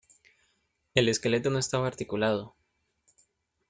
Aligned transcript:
El 0.95 1.09
esqueleto 1.09 1.51
no 1.51 1.59
estaba 1.59 1.85
articulado. 1.85 2.55